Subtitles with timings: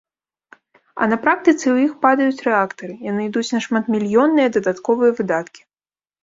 [1.05, 5.61] А на практыцы ў іх падаюць рэактары, яны ідуць на шматмільённыя дадатковыя выдаткі.